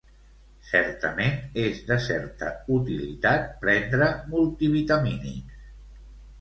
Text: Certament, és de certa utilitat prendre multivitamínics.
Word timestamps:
Certament, 0.69 1.37
és 1.65 1.83
de 1.91 1.99
certa 2.07 2.49
utilitat 2.79 3.47
prendre 3.67 4.11
multivitamínics. 4.35 5.65